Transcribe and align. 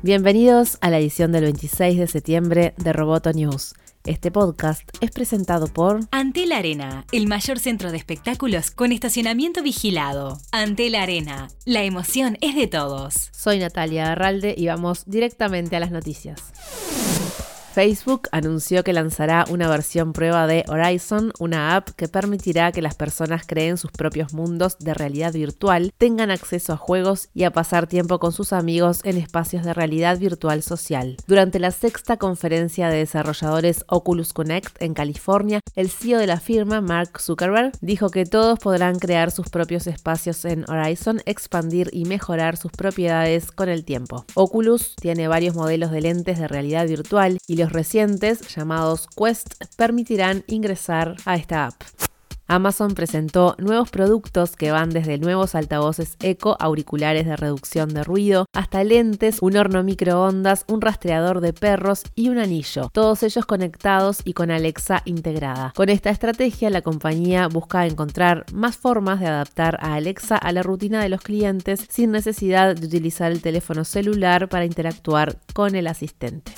Bienvenidos 0.00 0.78
a 0.80 0.90
la 0.90 1.00
edición 1.00 1.32
del 1.32 1.42
26 1.42 1.98
de 1.98 2.06
septiembre 2.06 2.72
de 2.76 2.92
Roboto 2.92 3.32
News. 3.32 3.74
Este 4.04 4.30
podcast 4.30 4.88
es 5.00 5.10
presentado 5.10 5.66
por 5.66 6.00
Antel 6.12 6.52
Arena, 6.52 7.04
el 7.10 7.26
mayor 7.26 7.58
centro 7.58 7.90
de 7.90 7.96
espectáculos 7.96 8.70
con 8.70 8.92
estacionamiento 8.92 9.60
vigilado. 9.60 10.38
Antel 10.52 10.94
Arena, 10.94 11.48
la 11.64 11.82
emoción 11.82 12.38
es 12.40 12.54
de 12.54 12.68
todos. 12.68 13.30
Soy 13.32 13.58
Natalia 13.58 14.12
Arralde 14.12 14.54
y 14.56 14.68
vamos 14.68 15.02
directamente 15.06 15.74
a 15.74 15.80
las 15.80 15.90
noticias. 15.90 16.52
Facebook 17.78 18.28
anunció 18.32 18.82
que 18.82 18.92
lanzará 18.92 19.44
una 19.48 19.68
versión 19.68 20.12
prueba 20.12 20.48
de 20.48 20.64
Horizon, 20.66 21.32
una 21.38 21.76
app 21.76 21.90
que 21.90 22.08
permitirá 22.08 22.72
que 22.72 22.82
las 22.82 22.96
personas 22.96 23.44
creen 23.46 23.76
sus 23.76 23.92
propios 23.92 24.32
mundos 24.32 24.80
de 24.80 24.94
realidad 24.94 25.32
virtual, 25.32 25.92
tengan 25.96 26.32
acceso 26.32 26.72
a 26.72 26.76
juegos 26.76 27.28
y 27.34 27.44
a 27.44 27.52
pasar 27.52 27.86
tiempo 27.86 28.18
con 28.18 28.32
sus 28.32 28.52
amigos 28.52 29.02
en 29.04 29.16
espacios 29.16 29.64
de 29.64 29.74
realidad 29.74 30.18
virtual 30.18 30.64
social. 30.64 31.18
Durante 31.28 31.60
la 31.60 31.70
sexta 31.70 32.16
conferencia 32.16 32.88
de 32.88 32.96
desarrolladores 32.96 33.84
Oculus 33.86 34.32
Connect 34.32 34.82
en 34.82 34.92
California, 34.92 35.60
el 35.76 35.88
CEO 35.88 36.18
de 36.18 36.26
la 36.26 36.40
firma, 36.40 36.80
Mark 36.80 37.20
Zuckerberg, 37.20 37.70
dijo 37.80 38.10
que 38.10 38.26
todos 38.26 38.58
podrán 38.58 38.98
crear 38.98 39.30
sus 39.30 39.50
propios 39.50 39.86
espacios 39.86 40.44
en 40.44 40.68
Horizon, 40.68 41.20
expandir 41.26 41.90
y 41.92 42.06
mejorar 42.06 42.56
sus 42.56 42.72
propiedades 42.72 43.52
con 43.52 43.68
el 43.68 43.84
tiempo. 43.84 44.24
Oculus 44.34 44.96
tiene 44.96 45.28
varios 45.28 45.54
modelos 45.54 45.92
de 45.92 46.00
lentes 46.00 46.40
de 46.40 46.48
realidad 46.48 46.88
virtual 46.88 47.38
y 47.46 47.54
los 47.54 47.67
recientes, 47.72 48.54
llamados 48.54 49.06
Quest, 49.16 49.62
permitirán 49.76 50.44
ingresar 50.46 51.16
a 51.24 51.36
esta 51.36 51.66
app. 51.66 51.82
Amazon 52.50 52.94
presentó 52.94 53.54
nuevos 53.58 53.90
productos 53.90 54.56
que 54.56 54.70
van 54.70 54.88
desde 54.88 55.18
nuevos 55.18 55.54
altavoces 55.54 56.16
eco, 56.20 56.56
auriculares 56.58 57.26
de 57.26 57.36
reducción 57.36 57.90
de 57.90 58.02
ruido, 58.02 58.46
hasta 58.54 58.82
lentes, 58.84 59.38
un 59.42 59.58
horno 59.58 59.82
microondas, 59.82 60.64
un 60.66 60.80
rastreador 60.80 61.42
de 61.42 61.52
perros 61.52 62.04
y 62.14 62.30
un 62.30 62.38
anillo, 62.38 62.88
todos 62.90 63.22
ellos 63.22 63.44
conectados 63.44 64.22
y 64.24 64.32
con 64.32 64.50
Alexa 64.50 65.02
integrada. 65.04 65.74
Con 65.76 65.90
esta 65.90 66.08
estrategia, 66.08 66.70
la 66.70 66.80
compañía 66.80 67.48
busca 67.48 67.86
encontrar 67.86 68.46
más 68.54 68.78
formas 68.78 69.20
de 69.20 69.26
adaptar 69.26 69.76
a 69.82 69.94
Alexa 69.94 70.38
a 70.38 70.50
la 70.52 70.62
rutina 70.62 71.02
de 71.02 71.10
los 71.10 71.20
clientes 71.20 71.84
sin 71.90 72.12
necesidad 72.12 72.74
de 72.74 72.86
utilizar 72.86 73.30
el 73.30 73.42
teléfono 73.42 73.84
celular 73.84 74.48
para 74.48 74.64
interactuar 74.64 75.36
con 75.52 75.74
el 75.74 75.86
asistente. 75.86 76.50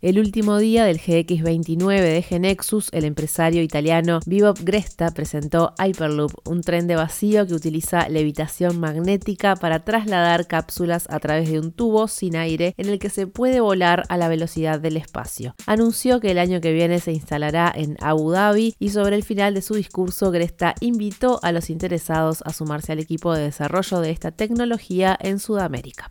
El 0.00 0.20
último 0.20 0.58
día 0.58 0.84
del 0.84 1.00
GX29 1.00 2.00
de 2.00 2.22
Genexus, 2.22 2.88
el 2.92 3.04
empresario 3.04 3.62
italiano 3.62 4.20
Vivo 4.26 4.54
Gresta 4.62 5.10
presentó 5.10 5.74
Hyperloop, 5.76 6.48
un 6.48 6.60
tren 6.60 6.86
de 6.86 6.94
vacío 6.94 7.48
que 7.48 7.54
utiliza 7.54 8.08
levitación 8.08 8.78
magnética 8.78 9.56
para 9.56 9.80
trasladar 9.80 10.46
cápsulas 10.46 11.08
a 11.10 11.18
través 11.18 11.50
de 11.50 11.58
un 11.58 11.72
tubo 11.72 12.06
sin 12.06 12.36
aire 12.36 12.74
en 12.76 12.88
el 12.88 13.00
que 13.00 13.10
se 13.10 13.26
puede 13.26 13.58
volar 13.58 14.04
a 14.08 14.16
la 14.16 14.28
velocidad 14.28 14.78
del 14.78 14.96
espacio. 14.96 15.56
Anunció 15.66 16.20
que 16.20 16.30
el 16.30 16.38
año 16.38 16.60
que 16.60 16.72
viene 16.72 17.00
se 17.00 17.10
instalará 17.10 17.72
en 17.74 17.96
Abu 18.00 18.30
Dhabi 18.30 18.76
y 18.78 18.90
sobre 18.90 19.16
el 19.16 19.24
final 19.24 19.54
de 19.54 19.62
su 19.62 19.74
discurso 19.74 20.30
Gresta 20.30 20.76
invitó 20.78 21.40
a 21.42 21.50
los 21.50 21.70
interesados 21.70 22.42
a 22.46 22.52
sumarse 22.52 22.92
al 22.92 23.00
equipo 23.00 23.34
de 23.34 23.42
desarrollo 23.42 23.98
de 23.98 24.12
esta 24.12 24.30
tecnología 24.30 25.18
en 25.20 25.40
Sudamérica. 25.40 26.08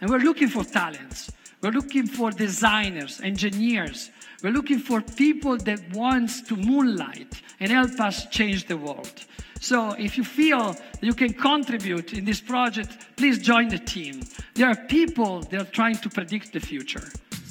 And 0.00 0.10
we're 0.10 0.18
looking 0.18 0.48
for 0.48 0.64
talents. 0.64 1.30
We're 1.60 1.70
looking 1.70 2.06
for 2.06 2.30
designers, 2.30 3.20
engineers. 3.20 4.10
We're 4.42 4.52
looking 4.52 4.78
for 4.78 5.00
people 5.00 5.56
that 5.58 5.80
wants 5.92 6.42
to 6.42 6.56
moonlight 6.56 7.42
and 7.58 7.72
help 7.72 7.98
us 8.00 8.26
change 8.26 8.66
the 8.66 8.76
world. 8.76 9.24
So 9.60 9.92
if 9.98 10.16
you 10.16 10.22
feel 10.22 10.76
you 11.00 11.14
can 11.14 11.32
contribute 11.32 12.12
in 12.12 12.24
this 12.24 12.40
project, 12.40 13.16
please 13.16 13.40
join 13.40 13.68
the 13.68 13.78
team. 13.78 14.22
There 14.54 14.68
are 14.68 14.76
people 14.76 15.40
that 15.40 15.60
are 15.60 15.70
trying 15.70 15.96
to 15.96 16.08
predict 16.08 16.52
the 16.52 16.60
future. 16.60 17.10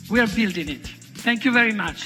We 0.09 0.21
are 0.21 0.27
building 0.27 0.69
it. 0.69 0.89
Thank 1.23 1.41
you 1.41 1.51
very 1.51 1.73
much. 1.73 2.05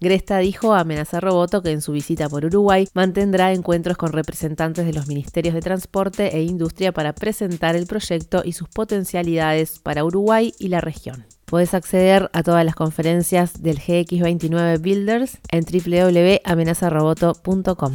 Gresta 0.00 0.38
dijo 0.38 0.74
a 0.74 0.80
Amenaza 0.80 1.20
Roboto 1.20 1.62
que 1.62 1.70
en 1.70 1.80
su 1.80 1.92
visita 1.92 2.28
por 2.28 2.44
Uruguay 2.44 2.88
mantendrá 2.94 3.52
encuentros 3.52 3.96
con 3.96 4.12
representantes 4.12 4.84
de 4.86 4.92
los 4.92 5.06
ministerios 5.06 5.54
de 5.54 5.60
Transporte 5.60 6.36
e 6.36 6.42
Industria 6.42 6.90
para 6.92 7.14
presentar 7.14 7.76
el 7.76 7.86
proyecto 7.86 8.42
y 8.44 8.50
sus 8.52 8.68
potencialidades 8.68 9.78
para 9.78 10.04
Uruguay 10.04 10.52
y 10.58 10.68
la 10.68 10.80
región. 10.80 11.24
Puedes 11.44 11.74
acceder 11.74 12.30
a 12.32 12.42
todas 12.42 12.64
las 12.64 12.74
conferencias 12.74 13.62
del 13.62 13.78
GX29 13.78 14.80
Builders 14.80 15.38
en 15.50 15.64
www.amenazaroboto.com. 15.64 17.94